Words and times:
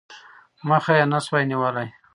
مخه 0.69 0.91
یې 0.99 1.05
نه 1.11 1.19
سوای 1.25 1.43
نیولای. 1.51 1.89